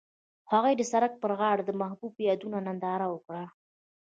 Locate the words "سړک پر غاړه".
0.91-1.63